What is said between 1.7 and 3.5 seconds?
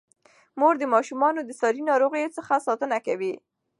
ناروغیو څخه ساتنه کوي.